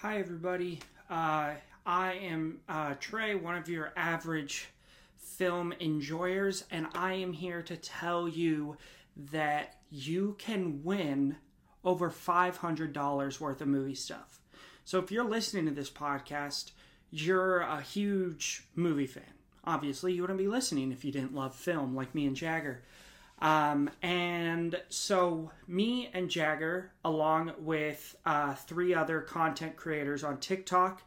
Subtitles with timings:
[0.00, 0.80] Hi, everybody.
[1.08, 1.52] Uh,
[1.86, 4.68] I am uh, Trey, one of your average
[5.16, 8.76] film enjoyers, and I am here to tell you
[9.32, 11.36] that you can win
[11.82, 14.38] over $500 worth of movie stuff.
[14.84, 16.72] So, if you're listening to this podcast,
[17.10, 19.24] you're a huge movie fan.
[19.64, 22.82] Obviously, you wouldn't be listening if you didn't love film like me and Jagger.
[23.38, 31.02] Um, and so, me and Jagger, along with uh, three other content creators on TikTok,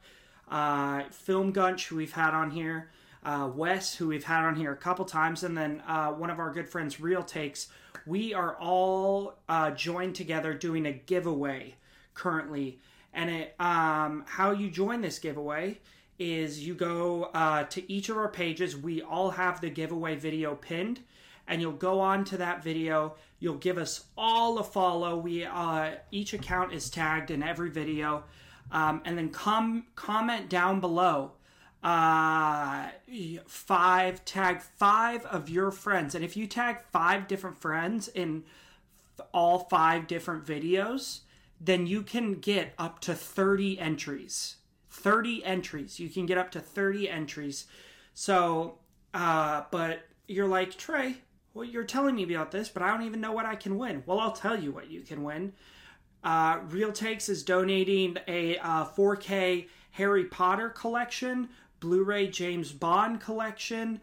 [0.49, 2.91] uh, Film Gunch, who we've had on here,
[3.23, 6.39] uh, Wes, who we've had on here a couple times, and then uh, one of
[6.39, 7.67] our good friends, Real Takes,
[8.05, 11.75] we are all uh, joined together doing a giveaway
[12.13, 12.79] currently.
[13.13, 15.79] And it, um, how you join this giveaway
[16.19, 18.77] is you go uh, to each of our pages.
[18.77, 21.01] We all have the giveaway video pinned
[21.49, 23.15] and you'll go on to that video.
[23.39, 25.17] You'll give us all a follow.
[25.17, 28.23] We uh, each account is tagged in every video,
[28.71, 31.33] um, and then com- comment down below.
[31.81, 32.89] Uh,
[33.47, 38.43] five tag five of your friends, and if you tag five different friends in
[39.33, 41.21] all five different videos,
[41.59, 44.57] then you can get up to 30 entries.
[44.89, 45.99] 30 entries.
[45.99, 47.65] You can get up to 30 entries.
[48.13, 48.79] So,
[49.13, 51.17] uh, but you're like, Trey,
[51.59, 54.01] well, you're telling me about this, but I don't even know what I can win.
[54.05, 55.51] Well, I'll tell you what you can win.
[56.23, 61.49] Uh, Real Takes is donating a uh, 4K Harry Potter collection,
[61.81, 63.99] Blu ray James Bond collection,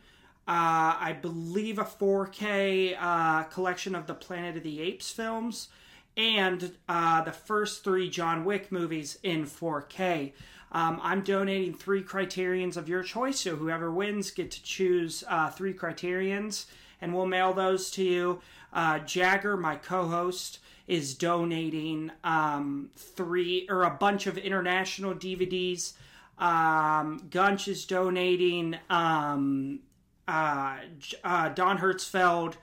[0.46, 5.68] uh, I believe a 4K uh, collection of the Planet of the Apes films,
[6.14, 10.34] and uh, the first three John Wick movies in 4K.
[10.72, 15.48] Um, I'm donating three criterions of your choice, so whoever wins get to choose uh,
[15.48, 16.66] three criterions
[17.00, 18.40] and we'll mail those to you.
[18.72, 25.94] Uh, Jagger, my co-host, is donating um, three or a bunch of international DVDs.
[26.38, 29.80] Um, Gunch is donating um,
[30.28, 30.76] uh,
[31.24, 32.54] uh, Don Hertzfeldt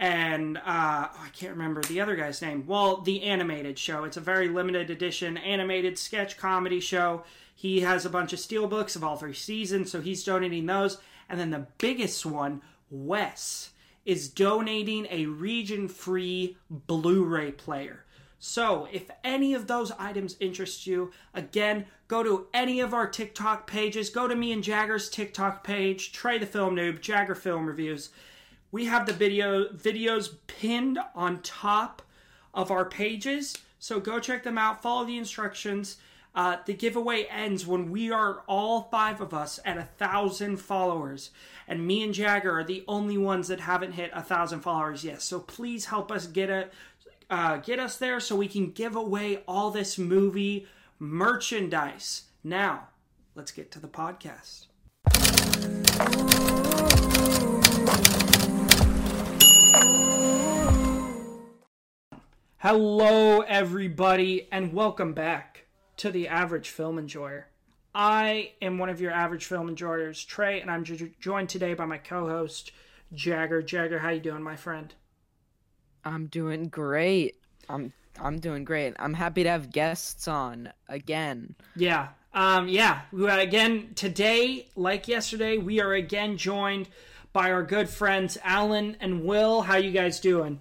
[0.00, 0.60] and uh,
[1.12, 2.64] oh, I can't remember the other guy's name.
[2.66, 4.04] Well, the animated show.
[4.04, 7.22] It's a very limited edition animated sketch comedy show.
[7.54, 10.96] He has a bunch of steelbooks of all three seasons, so he's donating those.
[11.28, 13.70] And then the biggest one, Wes
[14.04, 18.04] is donating a region free Blu ray player.
[18.42, 23.66] So, if any of those items interest you, again, go to any of our TikTok
[23.66, 24.08] pages.
[24.08, 28.08] Go to me and Jagger's TikTok page, Trey the Film Noob, Jagger Film Reviews.
[28.72, 32.00] We have the video videos pinned on top
[32.54, 34.80] of our pages, so go check them out.
[34.80, 35.98] Follow the instructions.
[36.32, 41.30] Uh, the giveaway ends when we are all five of us at a thousand followers,
[41.66, 45.22] and me and Jagger are the only ones that haven't hit a thousand followers yet.
[45.22, 46.72] So please help us get it,
[47.28, 50.68] uh, get us there, so we can give away all this movie
[51.00, 52.24] merchandise.
[52.44, 52.90] Now,
[53.34, 54.66] let's get to the podcast.
[62.58, 65.59] Hello, everybody, and welcome back
[66.00, 67.46] to the average film enjoyer.
[67.94, 71.84] I am one of your average film enjoyers, Trey, and I'm jo- joined today by
[71.84, 72.72] my co-host
[73.12, 73.60] Jagger.
[73.60, 74.94] Jagger, how you doing, my friend?
[76.02, 77.36] I'm doing great.
[77.68, 78.94] I'm I'm doing great.
[78.98, 81.54] I'm happy to have guests on again.
[81.76, 82.08] Yeah.
[82.32, 86.88] Um yeah, We again today, like yesterday, we are again joined
[87.34, 89.60] by our good friends Allan and Will.
[89.60, 90.60] How you guys doing?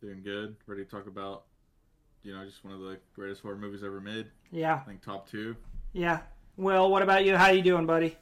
[0.00, 0.56] Doing good.
[0.66, 1.44] Ready to talk about
[2.28, 4.26] you know, just one of the greatest horror movies ever made.
[4.52, 4.74] Yeah.
[4.74, 5.56] I think top two.
[5.94, 6.18] Yeah.
[6.58, 7.36] Will, what about you?
[7.36, 8.18] How you doing, buddy?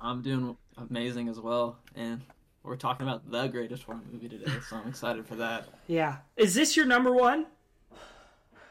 [0.00, 2.22] I'm doing amazing as well, and
[2.62, 5.66] we're talking about the greatest horror movie today, so I'm excited for that.
[5.88, 6.16] Yeah.
[6.38, 7.44] Is this your number one?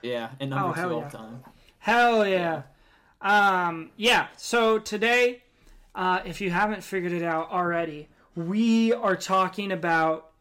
[0.01, 1.09] Yeah, and number Oh, hell two all yeah.
[1.09, 1.43] time.
[1.77, 2.61] Hell yeah.
[3.21, 5.43] Um, yeah, so today,
[5.93, 10.31] uh, if you haven't figured it out already, we are talking about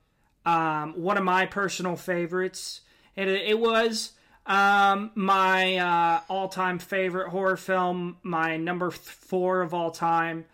[0.47, 2.81] um, one of my personal favorites.
[3.17, 4.13] It, it was
[4.47, 10.45] um, my uh, all time favorite horror film, my number four of all time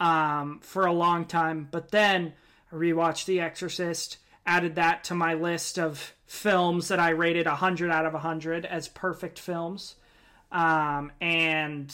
[0.00, 1.68] um, for a long time.
[1.70, 2.32] But then
[2.72, 7.90] I rewatched The Exorcist, added that to my list of films that I rated 100
[7.90, 9.96] out of 100 as perfect films.
[10.50, 11.92] Um, and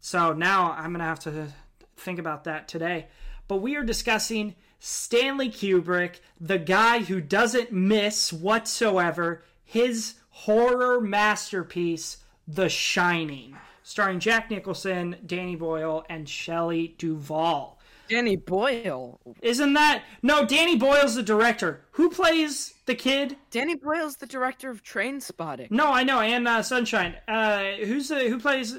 [0.00, 1.48] so now I'm going to have to
[1.96, 3.06] think about that today.
[3.48, 12.18] But we are discussing Stanley Kubrick, the guy who doesn't miss whatsoever, his horror masterpiece,
[12.46, 17.78] The Shining, starring Jack Nicholson, Danny Boyle, and Shelley Duvall.
[18.08, 19.18] Danny Boyle.
[19.40, 20.44] Isn't that no?
[20.44, 21.84] Danny Boyle's the director.
[21.92, 23.36] Who plays the kid?
[23.50, 25.70] Danny Boyle's the director of Trainspotting.
[25.70, 27.14] No, I know, and uh, Sunshine.
[27.26, 28.78] Uh, who's the who plays?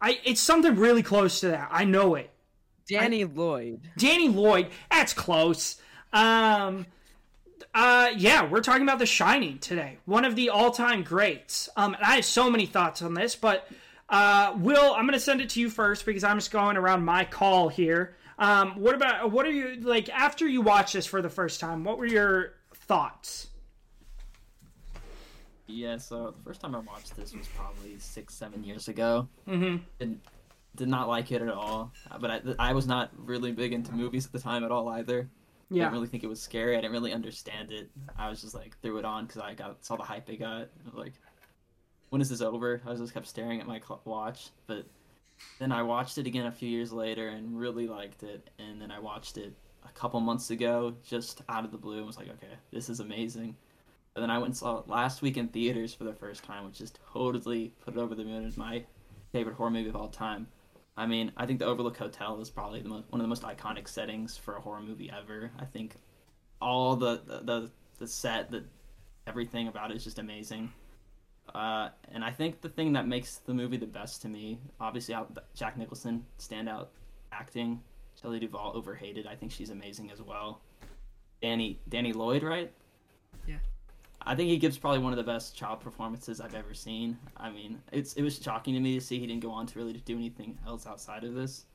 [0.00, 0.18] I.
[0.24, 1.68] It's something really close to that.
[1.70, 2.33] I know it.
[2.88, 3.80] Danny Lloyd.
[3.96, 4.68] Danny Lloyd.
[4.90, 5.80] That's close.
[6.12, 6.86] Um.
[7.72, 9.98] Uh, yeah, we're talking about The Shining today.
[10.04, 11.68] One of the all-time greats.
[11.76, 13.68] Um, and I have so many thoughts on this, but
[14.08, 17.24] uh, Will, I'm gonna send it to you first because I'm just going around my
[17.24, 18.14] call here.
[18.38, 21.82] Um, what about what are you like after you watched this for the first time?
[21.82, 23.48] What were your thoughts?
[25.66, 29.28] Yeah, so the first time I watched this was probably six, seven years ago.
[29.48, 29.78] Mm-hmm.
[29.98, 30.20] Did,
[30.76, 31.92] did not like it at all.
[32.10, 34.88] Uh, but I, I was not really big into movies at the time at all
[34.88, 35.28] either.
[35.70, 35.84] Yeah.
[35.84, 36.76] didn't really think it was scary.
[36.76, 37.90] I didn't really understand it.
[38.18, 40.62] I was just like threw it on because I got saw the hype it got.
[40.62, 41.14] I was like,
[42.10, 42.80] when is this over?
[42.86, 44.50] I just kept staring at my watch.
[44.66, 44.86] But
[45.58, 48.50] then I watched it again a few years later and really liked it.
[48.58, 49.52] And then I watched it
[49.84, 53.00] a couple months ago, just out of the blue, and was like, okay, this is
[53.00, 53.56] amazing.
[54.14, 56.64] And then I went and saw it last week in theaters for the first time,
[56.64, 58.44] which just totally put it over the moon.
[58.44, 58.84] It's my
[59.32, 60.46] favorite horror movie of all time.
[60.96, 63.42] I mean, I think the Overlook Hotel is probably the most, one of the most
[63.42, 65.50] iconic settings for a horror movie ever.
[65.58, 65.96] I think
[66.60, 68.64] all the the the, set, the
[69.26, 70.72] everything about it is just amazing.
[71.54, 75.14] Uh, and I think the thing that makes the movie the best to me, obviously,
[75.54, 76.86] Jack Nicholson standout
[77.32, 77.80] acting,
[78.20, 79.26] Shelley Duvall overhated.
[79.26, 80.60] I think she's amazing as well.
[81.42, 82.72] Danny Danny Lloyd, right?
[83.46, 83.58] Yeah.
[84.26, 87.18] I think he gives probably one of the best child performances I've ever seen.
[87.36, 89.78] I mean, it's it was shocking to me to see he didn't go on to
[89.78, 91.66] really do anything else outside of this.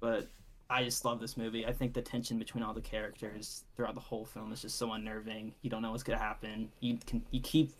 [0.00, 0.28] But
[0.70, 1.66] I just love this movie.
[1.66, 4.92] I think the tension between all the characters throughout the whole film is just so
[4.92, 5.54] unnerving.
[5.62, 6.70] You don't know what's gonna happen.
[6.80, 7.72] You can you keep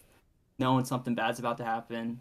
[0.59, 2.21] knowing something bad's about to happen,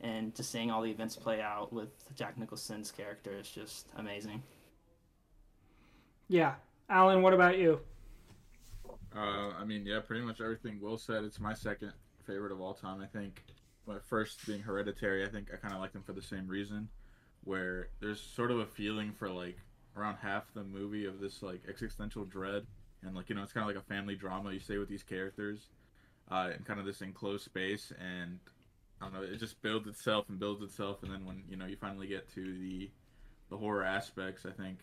[0.00, 4.42] and just seeing all the events play out with Jack Nicholson's character is just amazing.
[6.28, 6.54] Yeah.
[6.88, 7.80] Allan, what about you?
[9.14, 11.24] Uh, I mean, yeah, pretty much everything Will said.
[11.24, 11.92] It's my second
[12.26, 13.00] favorite of all time.
[13.00, 13.42] I think,
[13.86, 15.24] my first being Hereditary.
[15.24, 16.88] I think I kind of like them for the same reason,
[17.44, 19.58] where there's sort of a feeling for like
[19.96, 22.66] around half the movie of this like existential dread,
[23.02, 25.02] and like you know, it's kind of like a family drama you say with these
[25.02, 25.68] characters,
[26.30, 28.38] uh, in kind of this enclosed space, and
[29.00, 31.66] I don't know, it just builds itself and builds itself, and then when you know
[31.66, 32.90] you finally get to the
[33.50, 34.78] the horror aspects, I think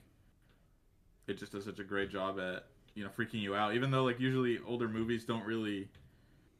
[1.28, 4.04] it just does such a great job at you know freaking you out even though
[4.04, 5.88] like usually older movies don't really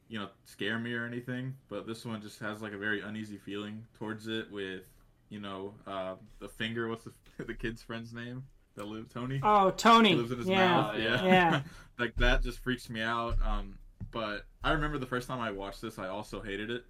[0.08, 3.36] you know scare me or anything but this one just has like a very uneasy
[3.36, 4.82] feeling towards it with
[5.28, 7.12] you know uh the finger what's the,
[7.44, 8.42] the kid's friend's name
[8.76, 10.10] that lives tony Oh, Tony.
[10.14, 10.68] That lives in his yeah.
[10.68, 11.60] mouth yeah Yeah.
[11.98, 13.78] like that just freaks me out um
[14.10, 16.84] but i remember the first time i watched this i also hated it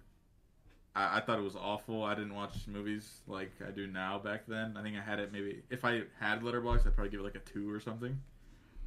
[0.95, 2.03] I, I thought it was awful.
[2.03, 4.75] I didn't watch movies like I do now back then.
[4.75, 7.35] I think I had it maybe if I had Letterboxd, I'd probably give it like
[7.35, 8.19] a two or something.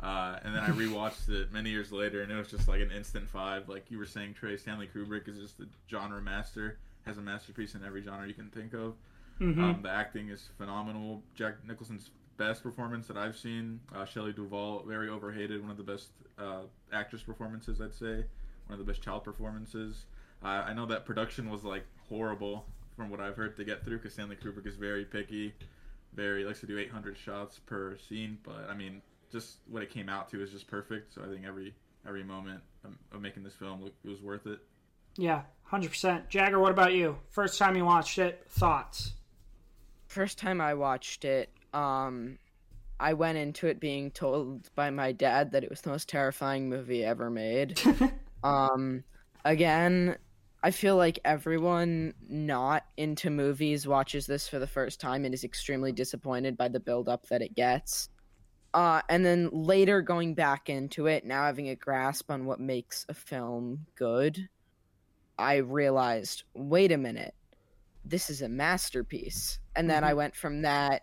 [0.02, 2.90] Uh, and then I rewatched it many years later, and it was just like an
[2.90, 3.68] instant five.
[3.68, 7.74] Like you were saying, Trey Stanley Kubrick is just a genre master, has a masterpiece
[7.74, 8.94] in every genre you can think of.
[9.40, 9.58] Mhm.
[9.58, 11.22] Um, the acting is phenomenal.
[11.34, 13.80] Jack Nicholson's best performance that I've seen.
[13.94, 16.62] Uh, Shelley Duvall, very overhated, one of the best uh,
[16.92, 18.24] actress performances, I'd say.
[18.66, 20.04] One of the best child performances.
[20.42, 22.66] Uh, I know that production was like horrible
[22.96, 25.54] from what I've heard to get through because Stanley Kubrick is very picky,
[26.12, 28.38] very likes to do 800 shots per scene.
[28.44, 29.02] But I mean,
[29.34, 31.12] just what it came out to is just perfect.
[31.14, 31.74] So I think every
[32.06, 34.60] every moment of, of making this film look, it was worth it.
[35.16, 35.42] Yeah.
[35.64, 36.28] Hundred percent.
[36.30, 37.18] Jagger, what about you?
[37.30, 39.12] First time you watched it, thoughts?
[40.06, 42.38] First time I watched it, um,
[43.00, 46.68] I went into it being told by my dad that it was the most terrifying
[46.68, 47.80] movie ever made.
[48.44, 49.02] um,
[49.44, 50.16] again,
[50.62, 55.42] I feel like everyone not into movies watches this for the first time and is
[55.42, 58.08] extremely disappointed by the build up that it gets.
[58.74, 63.06] Uh, and then later going back into it, now having a grasp on what makes
[63.08, 64.48] a film good,
[65.38, 67.34] I realized, wait a minute,
[68.04, 69.60] this is a masterpiece.
[69.76, 71.02] And then I went from that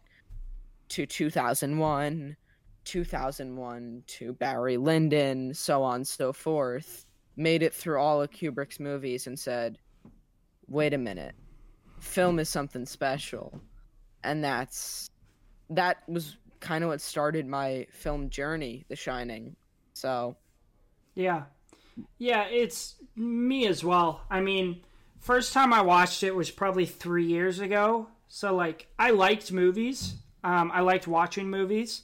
[0.89, 2.35] to 2001,
[2.83, 7.05] 2001 to Barry Lyndon, so on and so forth.
[7.37, 9.77] Made it through all of Kubrick's movies and said,
[10.67, 11.35] wait a minute,
[12.01, 13.61] film is something special.
[14.25, 15.09] And that's
[15.69, 19.55] that was kind of what started my film journey, The Shining.
[19.93, 20.37] So,
[21.15, 21.43] Yeah.
[22.17, 24.21] Yeah, it's me as well.
[24.29, 24.81] I mean,
[25.19, 28.07] first time I watched it was probably three years ago.
[28.29, 30.15] So, like, I liked movies.
[30.43, 32.03] Um, I liked watching movies.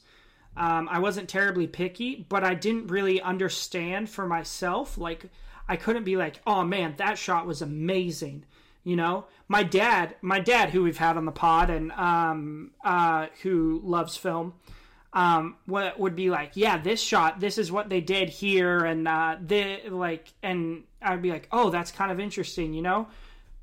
[0.58, 4.98] Um, I wasn't terribly picky, but I didn't really understand for myself.
[4.98, 5.30] Like,
[5.70, 8.46] I couldn't be like, oh man, that shot was amazing.
[8.84, 13.28] You know, my dad, my dad, who we've had on the pod and um, uh,
[13.42, 14.54] who loves film,
[15.14, 19.08] um, what would be like, yeah, this shot, this is what they did here, and
[19.08, 23.08] uh, the like, and I'd be like, oh, that's kind of interesting, you know.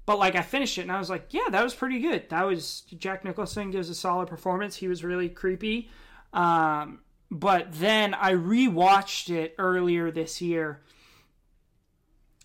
[0.06, 2.28] But like, I finished it and I was like, yeah, that was pretty good.
[2.28, 4.76] That was Jack Nicholson gives a solid performance.
[4.76, 5.88] He was really creepy.
[6.32, 10.82] Um, but then I rewatched it earlier this year,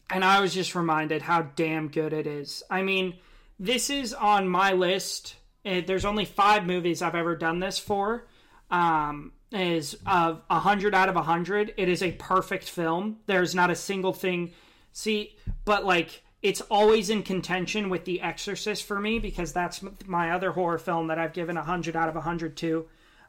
[0.09, 2.63] and I was just reminded how damn good it is.
[2.69, 3.15] I mean,
[3.59, 5.35] this is on my list.
[5.63, 8.25] There's only five movies I've ever done this for
[8.71, 11.73] um, is of a hundred out of a hundred.
[11.77, 13.17] It is a perfect film.
[13.25, 14.51] There's not a single thing.
[14.91, 15.35] See,
[15.65, 20.51] but like it's always in contention with The Exorcist for me because that's my other
[20.51, 22.85] horror film that I've given a hundred out of a hundred to.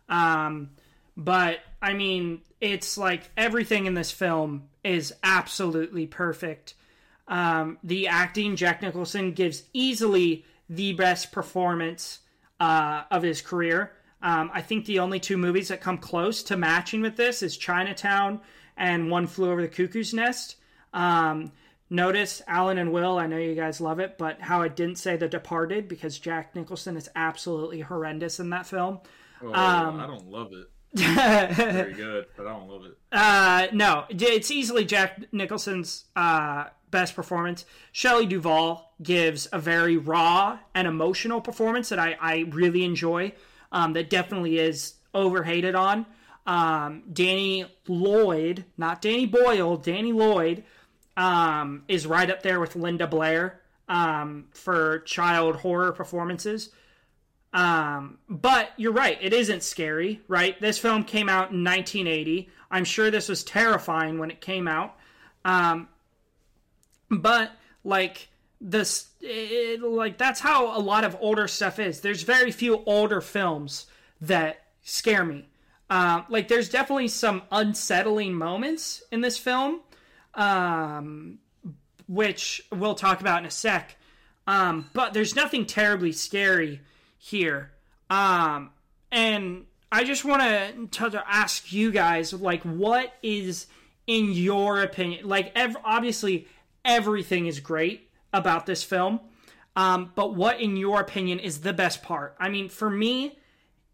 [0.09, 0.71] Um,
[1.17, 6.75] but I mean, it's like everything in this film is absolutely perfect.
[7.29, 12.21] Um, the acting, Jack Nicholson gives easily the best performance
[12.59, 13.93] uh, of his career.
[14.23, 17.57] Um, I think the only two movies that come close to matching with this is
[17.57, 18.41] Chinatown
[18.77, 20.57] and One Flew Over the Cuckoo's Nest.
[20.93, 21.53] Um,
[21.89, 25.17] notice Allan and Will, I know you guys love it, but how I didn't say
[25.17, 29.01] The Departed because Jack Nicholson is absolutely horrendous in that film.
[29.43, 30.69] Oh, um, I don't love it.
[30.93, 32.97] Very good, but I don't love it.
[33.13, 37.65] Uh, no, it's easily Jack Nicholson's uh, best performance.
[37.93, 43.33] Shelley Duvall gives a very raw and emotional performance that I, I really enjoy
[43.73, 46.07] um, that definitely is overhated on.
[46.47, 50.65] Um, Danny Lloyd, not Danny Boyle, Danny Lloyd
[51.17, 56.71] um, is right up there with Linda Blair um, for child horror performances.
[57.52, 60.61] Um, but you're right, it isn't scary, right?
[60.61, 62.49] This film came out in 1980.
[62.71, 64.97] I'm sure this was terrifying when it came out.
[65.45, 65.88] Um,
[67.11, 67.50] but
[67.85, 68.28] like
[68.61, 73.21] this it, like that's how a lot of older stuff is there's very few older
[73.21, 73.87] films
[74.21, 75.49] that scare me
[75.88, 79.80] uh, like there's definitely some unsettling moments in this film
[80.35, 81.38] um,
[82.07, 83.97] which we'll talk about in a sec
[84.47, 86.80] um, but there's nothing terribly scary
[87.21, 87.71] here
[88.09, 88.71] um,
[89.12, 90.43] and i just want
[90.91, 93.67] to to ask you guys like what is
[94.07, 96.49] in your opinion like ev- obviously
[96.85, 99.21] everything is great about this film.
[99.77, 102.35] Um, but what, in your opinion, is the best part?
[102.39, 103.39] I mean, for me,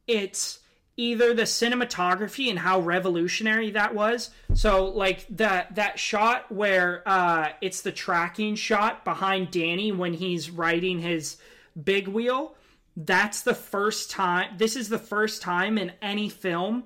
[0.07, 0.61] it's
[0.97, 4.31] either the cinematography and how revolutionary that was.
[4.55, 10.51] So, like that that shot where uh, it's the tracking shot behind Danny when he's
[10.51, 11.37] riding his
[11.83, 12.55] big wheel.
[12.97, 14.57] That's the first time.
[14.57, 16.85] This is the first time in any film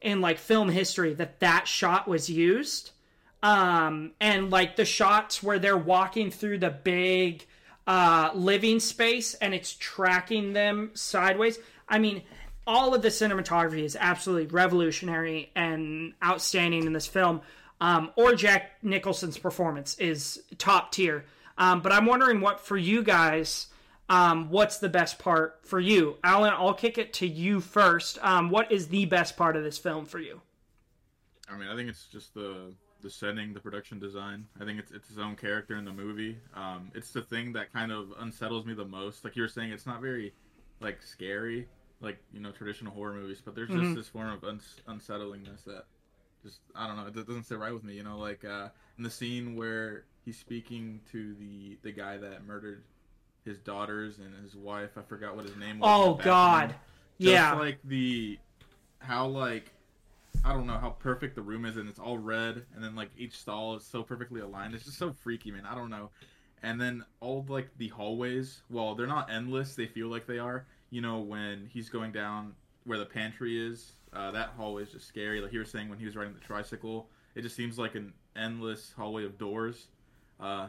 [0.00, 2.92] in like film history that that shot was used
[3.42, 7.46] um, and like the shots where they're walking through the big
[7.86, 11.58] uh, living space and it's tracking them sideways.
[11.88, 12.22] I mean,
[12.66, 17.40] all of the cinematography is absolutely revolutionary and outstanding in this film.
[17.80, 21.24] Um, or Jack Nicholson's performance is top tier.
[21.56, 23.66] Um, but I'm wondering what for you guys,
[24.10, 26.16] um, what's the best part for you?
[26.24, 28.18] Allan, I'll kick it to you first.
[28.22, 30.42] Um, what is the best part of this film for you?
[31.48, 34.46] I mean, I think it's just the the setting, the production design.
[34.60, 36.38] I think it's it's his own character in the movie.
[36.54, 39.24] Um, it's the thing that kind of unsettles me the most.
[39.24, 40.34] Like you were saying, it's not very
[40.80, 41.68] like scary,
[42.00, 43.94] like you know traditional horror movies, but there's just mm-hmm.
[43.94, 45.84] this form of uns- unsettlingness that
[46.42, 47.06] just I don't know.
[47.06, 47.94] It doesn't sit right with me.
[47.94, 52.44] You know, like uh, in the scene where he's speaking to the the guy that
[52.44, 52.82] murdered
[53.44, 54.90] his daughters and his wife.
[54.96, 55.88] I forgot what his name was.
[55.90, 56.74] Oh God,
[57.18, 57.54] yeah.
[57.54, 58.38] Like the
[58.98, 59.72] how like
[60.44, 63.10] I don't know how perfect the room is, and it's all red, and then like
[63.16, 64.74] each stall is so perfectly aligned.
[64.74, 65.66] It's just so freaky, man.
[65.66, 66.10] I don't know.
[66.62, 69.74] And then all like the hallways, well, they're not endless.
[69.74, 70.66] They feel like they are.
[70.90, 72.54] You know, when he's going down
[72.84, 75.40] where the pantry is, uh, that hallway is just scary.
[75.40, 78.12] Like you were saying when he was riding the tricycle, it just seems like an
[78.36, 79.88] endless hallway of doors,
[80.40, 80.68] uh,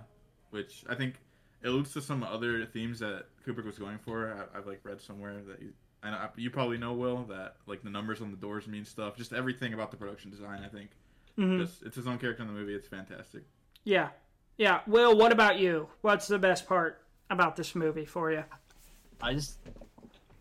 [0.52, 1.16] which I think
[1.64, 4.48] alludes to some other themes that Kubrick was going for.
[4.54, 5.60] I, have like read somewhere that
[6.04, 9.16] and I, you probably know Will that like the numbers on the doors mean stuff.
[9.16, 10.90] Just everything about the production design, I think.
[11.38, 11.62] Mm-hmm.
[11.62, 12.74] Just it's his own character in the movie.
[12.74, 13.44] It's fantastic.
[13.84, 14.10] Yeah,
[14.58, 14.82] yeah.
[14.88, 15.88] Will, what about you?
[16.02, 18.44] What's the best part about this movie for you?
[19.22, 19.58] I just,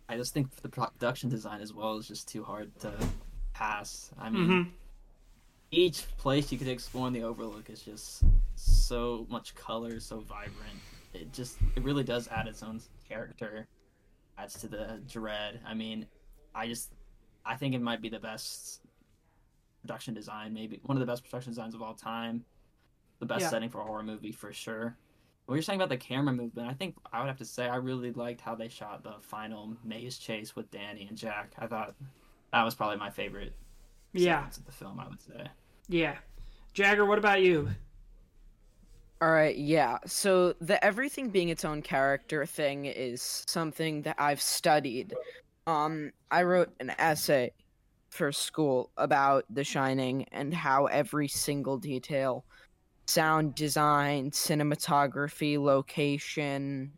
[0.08, 2.92] I just think the production design as well is just too hard to
[3.52, 4.10] pass.
[4.18, 4.70] I mean, mm-hmm.
[5.70, 8.24] each place you could explore in the Overlook is just
[8.56, 10.80] so much color, so vibrant.
[11.12, 13.66] It just, it really does add its own character
[14.40, 15.60] adds to the dread.
[15.66, 16.06] I mean,
[16.54, 16.90] I just
[17.44, 18.80] I think it might be the best
[19.82, 22.44] production design, maybe one of the best production designs of all time.
[23.18, 23.48] The best yeah.
[23.50, 24.96] setting for a horror movie for sure.
[25.46, 27.76] What you're saying about the camera movement, I think I would have to say I
[27.76, 31.52] really liked how they shot the final maze chase with Danny and Jack.
[31.58, 31.94] I thought
[32.52, 33.54] that was probably my favorite.
[34.12, 35.48] Yeah, of the film, I would say.
[35.88, 36.16] yeah.
[36.72, 37.68] Jagger, what about you?
[39.22, 39.98] All right, yeah.
[40.06, 45.14] So the everything being its own character thing is something that I've studied.
[45.66, 47.52] Um, I wrote an essay
[48.08, 52.46] for school about The Shining and how every single detail,
[53.06, 56.92] sound design, cinematography, location,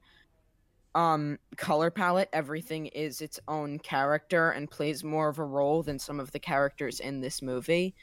[0.95, 5.99] um, color palette, everything is its own character and plays more of a role than
[5.99, 7.95] some of the characters in this movie.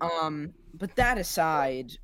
[0.00, 1.98] Um, but that aside,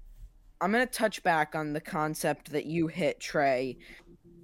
[0.61, 3.79] I'm gonna touch back on the concept that you hit, Trey,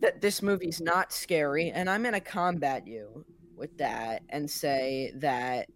[0.01, 5.69] that this movie's not scary, and I'm gonna combat you with that and say that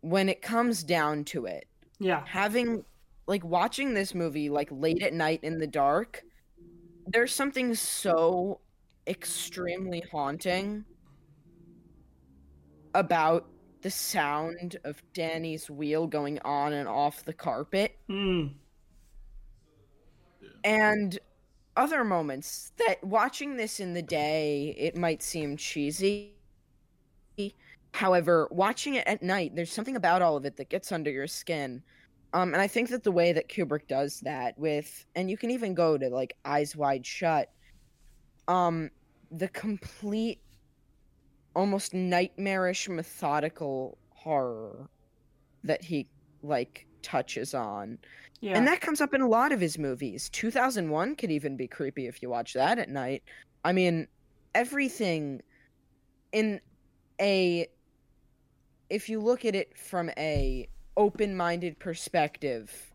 [0.00, 1.66] when it comes down to it,
[1.98, 2.84] Yeah, having
[3.26, 6.22] like watching this movie like late at night in the dark,
[7.06, 8.60] there's something so
[9.06, 10.84] extremely haunting
[12.94, 13.46] about
[13.82, 17.98] the sound of Danny's wheel going on and off the carpet.
[18.08, 18.52] Mm,
[20.64, 21.18] and
[21.76, 26.34] other moments that watching this in the day it might seem cheesy.
[27.92, 31.26] However watching it at night there's something about all of it that gets under your
[31.26, 31.82] skin.
[32.34, 35.50] Um and i think that the way that kubrick does that with and you can
[35.50, 37.50] even go to like eyes wide shut
[38.48, 38.90] um
[39.30, 40.40] the complete
[41.54, 44.88] almost nightmarish methodical horror
[45.64, 46.06] that he
[46.42, 47.98] like touches on
[48.42, 50.28] yeah, and that comes up in a lot of his movies.
[50.30, 53.22] 2001 could even be creepy if you watch that at night.
[53.64, 54.08] I mean,
[54.52, 55.40] everything
[56.32, 56.60] in
[57.20, 57.68] a
[58.90, 62.92] if you look at it from a open-minded perspective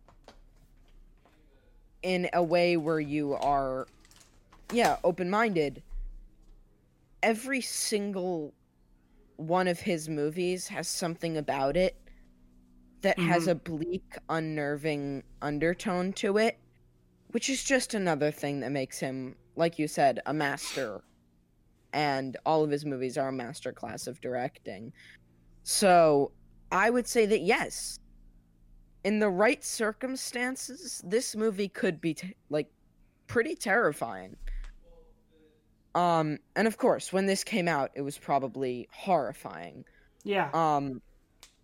[2.03, 3.87] in a way where you are
[4.73, 5.81] yeah, open-minded,
[7.23, 8.53] every single
[9.37, 11.97] one of his movies has something about it
[13.01, 13.51] that has Mhm.
[13.51, 16.59] a bleak, unnerving undertone to it,
[17.27, 21.03] which is just another thing that makes him, like you said, a master.
[21.93, 24.93] And all of his movies are a masterclass of directing.
[25.63, 26.33] So
[26.71, 27.99] I would say that yes,
[29.03, 32.71] in the right circumstances, this movie could be t- like
[33.27, 34.37] pretty terrifying.
[35.97, 39.85] Um, and of course, when this came out, it was probably horrifying.
[40.23, 41.01] yeah, Um,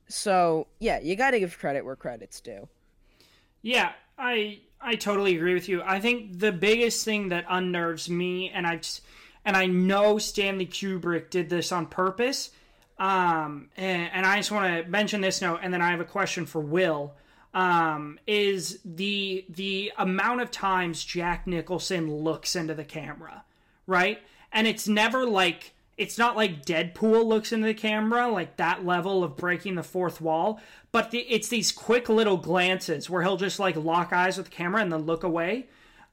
[0.07, 2.67] so yeah, you got to give credit where credit's due.
[3.61, 3.91] yeah.
[4.17, 5.81] I I totally agree with you.
[5.81, 8.79] I think the biggest thing that unnerves me, and I
[9.43, 12.51] and I know Stanley Kubrick did this on purpose.
[12.99, 16.05] Um, and, and I just want to mention this note, and then I have a
[16.05, 17.13] question for Will.
[17.55, 23.43] Um, is the the amount of times Jack Nicholson looks into the camera,
[23.87, 24.21] right?
[24.51, 29.23] And it's never like it's not like Deadpool looks into the camera, like that level
[29.23, 30.59] of breaking the fourth wall,
[30.91, 34.55] but the, it's these quick little glances where he'll just like lock eyes with the
[34.55, 35.67] camera and then look away.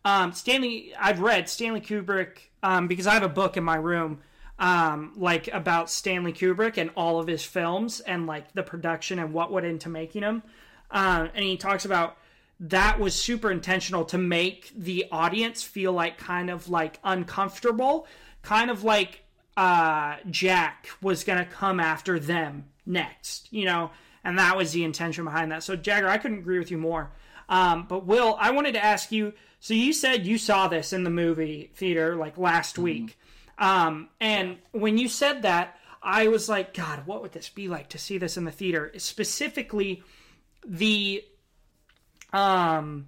[0.04, 4.20] Um, Stanley, I've read Stanley Kubrick um, because I have a book in my room,
[4.58, 9.32] um, like about Stanley Kubrick and all of his films and like the production and
[9.32, 10.42] what went into making them.
[10.90, 12.16] Um, and he talks about
[12.60, 18.06] that was super intentional to make the audience feel like kind of like uncomfortable,
[18.42, 19.24] kind of like
[19.56, 23.90] uh, Jack was gonna come after them next, you know,
[24.24, 25.62] and that was the intention behind that.
[25.62, 27.10] So Jagger, I couldn't agree with you more.
[27.48, 29.32] Um, but Will, I wanted to ask you.
[29.58, 33.18] So you said you saw this in the movie theater like last week,
[33.58, 37.88] um, and when you said that, I was like, God, what would this be like
[37.90, 38.90] to see this in the theater?
[38.96, 40.02] Specifically,
[40.66, 41.22] the
[42.32, 43.06] um,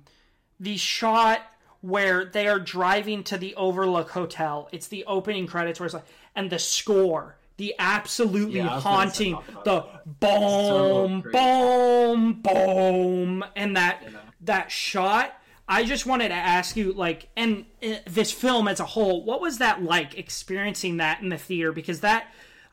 [0.60, 1.42] the shot
[1.80, 4.68] where they are driving to the Overlook Hotel.
[4.72, 6.06] It's the opening credits where it's like,
[6.36, 9.84] and the score, the absolutely Yeah, I was gonna haunting, the
[10.20, 14.10] boom, So boom, boom, and that Yeah.
[14.42, 15.34] that shot.
[15.68, 19.40] I just wanted to ask you, like, and uh, this film as a whole, what
[19.40, 21.72] was that like experiencing that in the theater?
[21.72, 22.26] Because that,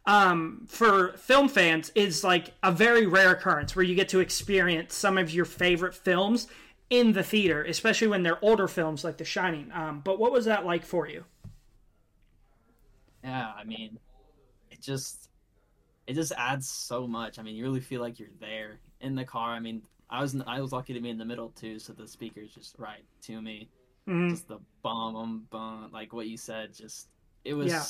[0.05, 4.95] um, for film fans, is like a very rare occurrence where you get to experience
[4.95, 6.47] some of your favorite films
[6.89, 9.71] in the theater, especially when they're older films like The Shining.
[9.73, 11.25] Um, but what was that like for you?
[13.23, 13.99] Yeah, I mean,
[14.71, 15.29] it just
[16.07, 17.38] it just adds so much.
[17.38, 19.51] I mean, you really feel like you're there in the car.
[19.51, 22.07] I mean, I was I was lucky to be in the middle too, so the
[22.07, 23.69] speakers just right to me.
[24.07, 24.31] Mhm.
[24.31, 26.73] Just the bum bum bum, like what you said.
[26.73, 27.09] Just
[27.45, 27.83] it was Yeah.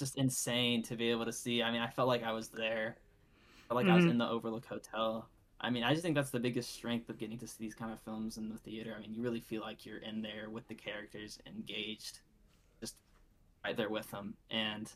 [0.00, 1.62] Just insane to be able to see.
[1.62, 2.98] I mean, I felt like I was there.
[2.98, 4.10] I felt like I was Mhm.
[4.10, 5.30] in the Overlook Hotel.
[5.60, 7.92] I mean, I just think that's the biggest strength of getting to see these kind
[7.92, 8.94] of films in the theater.
[8.96, 12.20] I mean, you really feel like you're in there with the characters, engaged,
[12.80, 12.96] just
[13.64, 14.36] right there with them.
[14.50, 14.92] And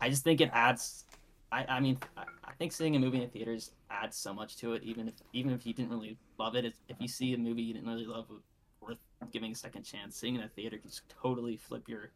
[0.00, 1.04] I just think it adds.
[1.52, 4.74] I, I mean, I, I think seeing a movie in theaters adds so much to
[4.74, 4.82] it.
[4.84, 7.74] Even if even if you didn't really love it, if you see a movie you
[7.74, 8.30] didn't really love,
[8.80, 8.98] worth
[9.32, 10.16] giving a second chance.
[10.16, 12.12] Seeing in a theater can just totally flip your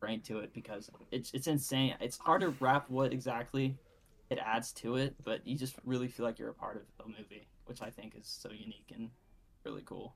[0.00, 1.94] brain to it because it's it's insane.
[2.00, 3.76] It's hard to wrap what exactly
[4.30, 7.08] it adds to it, but you just really feel like you're a part of a
[7.08, 9.10] movie, which I think is so unique and
[9.64, 10.14] really cool.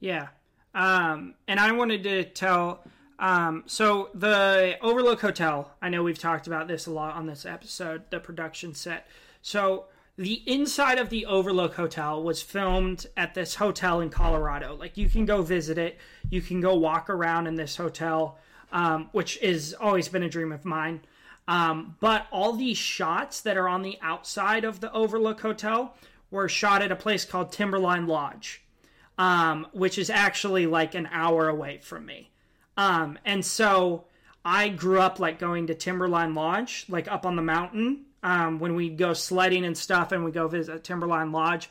[0.00, 0.28] Yeah.
[0.74, 2.84] Um, and I wanted to tell.
[3.18, 5.72] Um, so the Overlook Hotel.
[5.82, 8.02] I know we've talked about this a lot on this episode.
[8.10, 9.08] The production set.
[9.42, 14.74] So the inside of the Overlook Hotel was filmed at this hotel in Colorado.
[14.74, 15.98] Like you can go visit it.
[16.28, 18.38] You can go walk around in this hotel,
[18.72, 21.00] um, which has always been a dream of mine.
[21.46, 25.94] Um, but all these shots that are on the outside of the Overlook Hotel
[26.30, 28.62] were shot at a place called Timberline Lodge
[29.18, 32.30] um, which is actually like an hour away from me.
[32.76, 34.04] Um, and so
[34.44, 38.76] I grew up like going to Timberline Lodge, like up on the mountain um, when
[38.76, 41.68] we go sledding and stuff, and we go visit Timberline Lodge.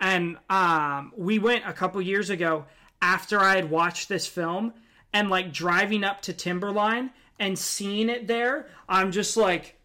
[0.00, 2.66] And um, we went a couple years ago
[3.02, 4.72] after I had watched this film,
[5.14, 9.76] and like driving up to Timberline and seeing it there, I'm just like,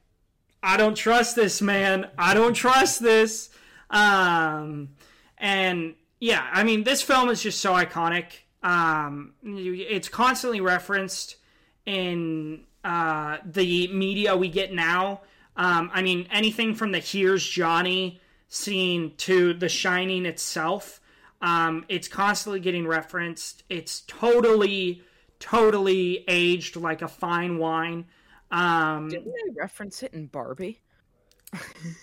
[0.62, 2.10] I don't trust this, man.
[2.18, 3.50] I don't trust this.
[3.90, 4.90] Um,
[5.38, 8.26] and yeah, I mean, this film is just so iconic.
[8.62, 11.38] Um, it's constantly referenced
[11.86, 15.22] in uh, the media we get now.
[15.56, 21.00] Um, I mean, anything from the "Here's Johnny" scene to The Shining itself,
[21.42, 23.64] um, it's constantly getting referenced.
[23.70, 25.04] It's totally,
[25.40, 28.06] totally aged like a fine wine.
[28.52, 30.82] Um, Didn't they reference it in Barbie?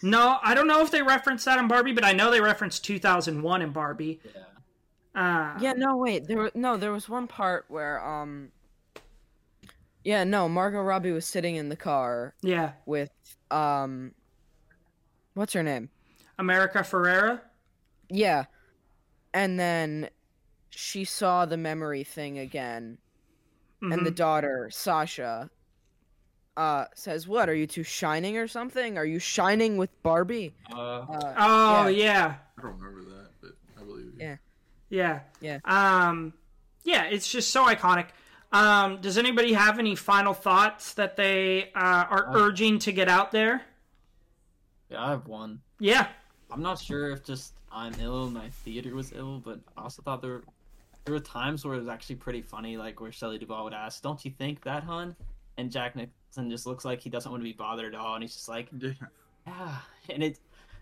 [0.03, 2.85] no, I don't know if they referenced that in Barbie, but I know they referenced
[2.85, 4.20] 2001 in Barbie.
[4.25, 4.42] Yeah.
[5.14, 6.27] Uh, Yeah, no, wait.
[6.27, 8.51] There, were, no, there was one part where, um,
[10.05, 12.72] yeah, no, Margot Robbie was sitting in the car yeah.
[12.87, 13.11] with,
[13.51, 14.12] um,
[15.35, 15.90] what's her name?
[16.38, 17.40] America Ferrera.
[18.09, 18.44] Yeah,
[19.33, 20.11] and then
[20.70, 22.99] she saw the memory thing again,
[23.92, 24.16] and the Mhm.
[24.16, 25.51] daughter Sasha,
[26.57, 28.96] uh, says, "What are you two shining or something?
[28.99, 31.88] Are you shining with Barbie?" Uh, Uh, Oh yeah.
[31.88, 32.35] yeah.
[32.59, 34.20] I don't remember that, but I believe you.
[34.20, 34.37] Yeah.
[34.88, 35.59] yeah, Yeah.
[35.64, 36.33] Um,
[36.85, 38.09] yeah, it's just so iconic.
[38.53, 43.09] Um, does anybody have any final thoughts that they uh, are Uh, urging to get
[43.09, 43.66] out there?
[44.88, 45.61] yeah, I have one.
[45.81, 46.09] Yeah,
[46.51, 50.22] I'm not sure if just I'm ill my theater was ill, but I also thought
[50.22, 50.44] there were,
[51.07, 54.03] there were times where it was actually pretty funny, like where Shelley Duvall would ask,
[54.03, 55.14] "Don't you think that, hun?"
[55.57, 58.23] And Jack Nicholson just looks like he doesn't want to be bothered at all, and
[58.25, 58.90] he's just like, Yeah.
[59.47, 59.79] "Yeah."
[60.11, 60.38] And it,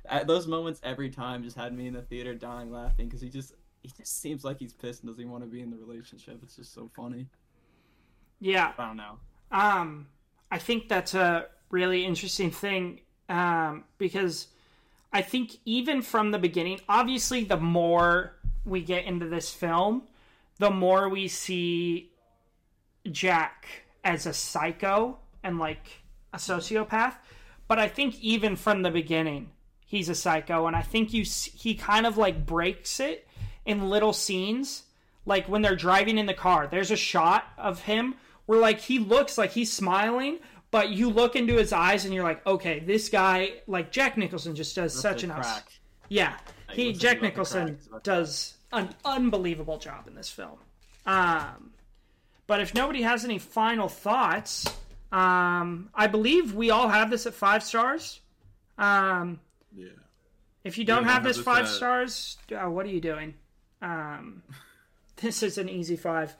[0.06, 3.28] at those moments every time, just had me in the theater dying laughing because he
[3.28, 6.40] just he just seems like he's pissed and doesn't want to be in the relationship.
[6.42, 7.26] It's just so funny.
[8.40, 8.72] yeah.
[8.78, 9.18] I don't know.
[9.50, 10.08] Um,
[10.50, 14.48] I think that's a really interesting thing um, because
[15.12, 20.04] I think even from the beginning, obviously, the more we get into this film,
[20.58, 22.12] the more we see
[23.10, 23.66] Jack
[24.04, 27.14] as a psycho and like a sociopath.
[27.66, 29.50] But I think even from the beginning,
[29.86, 33.26] he's a psycho, and I think you he kind of like breaks it
[33.64, 34.82] in little scenes,
[35.24, 36.66] like when they're driving in the car.
[36.66, 40.38] There's a shot of him where like he looks like he's smiling,
[40.70, 44.54] but you look into his eyes and you're like, okay, this guy, like Jack Nicholson,
[44.54, 45.68] just does such an crack.
[46.08, 46.36] Yeah,
[46.70, 50.58] he Jack Nicholson does an unbelievable job in this film.
[51.06, 51.70] Um,
[52.46, 54.66] but if nobody has any final thoughts,
[55.12, 58.20] um, I believe we all have this at five stars.
[58.78, 59.40] Um,
[59.74, 59.88] Yeah.
[60.64, 63.34] if you don't Yeah, have this five at- stars, uh, what are you doing?
[63.80, 64.42] Um,
[65.16, 66.34] this is an easy five.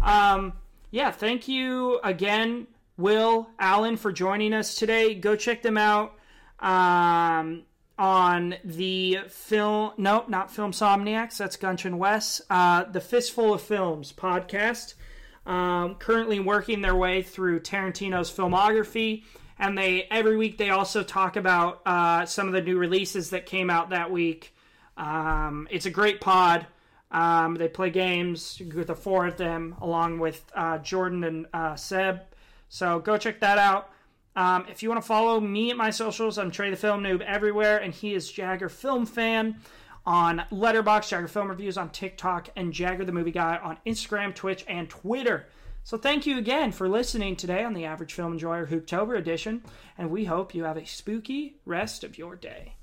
[0.00, 0.54] Um,
[0.90, 5.14] yeah, thank you again, Will, Allan, for joining us today.
[5.14, 6.14] Go check them out
[6.60, 7.64] um,
[7.98, 9.92] on the film.
[9.96, 11.36] No, not Film Somniacs.
[11.36, 12.42] That's Guntran West.
[12.50, 14.94] Uh, the Fistful of Films podcast.
[15.46, 19.24] Um, currently working their way through Tarantino's filmography,
[19.58, 23.44] and they every week they also talk about uh, some of the new releases that
[23.44, 24.54] came out that week.
[24.96, 26.66] Um, it's a great pod.
[27.10, 31.76] Um, they play games with the four of them, along with uh, Jordan and uh,
[31.76, 32.22] Seb.
[32.68, 33.90] So go check that out.
[34.36, 37.20] Um, if you want to follow me at my socials, I'm Trey the Film Noob
[37.20, 39.60] everywhere, and he is Jagger Film Fan
[40.04, 44.64] on Letterboxd, Jagger Film Reviews on TikTok, and Jagger the Movie Guy on Instagram, Twitch,
[44.66, 45.46] and Twitter.
[45.84, 49.62] So thank you again for listening today on the Average Film Enjoyer Hooptober edition,
[49.96, 52.74] and we hope you have a spooky rest of your day.